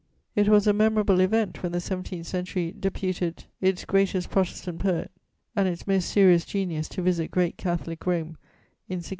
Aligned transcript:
It 0.35 0.49
was 0.49 0.65
a 0.65 0.73
memorable 0.73 1.19
event 1.19 1.61
when 1.61 1.73
the 1.73 1.79
seventeenth 1.79 2.25
century 2.25 2.71
deputed 2.75 3.43
its 3.61 3.85
greatest 3.85 4.31
Protestant 4.31 4.79
poet 4.79 5.11
and 5.55 5.67
its 5.67 5.85
most 5.85 6.09
serious 6.09 6.43
genius 6.43 6.89
to 6.89 7.03
visit 7.03 7.29
great 7.29 7.55
Catholic 7.55 8.07
Rome 8.07 8.35
in 8.89 9.03
1638. 9.05 9.09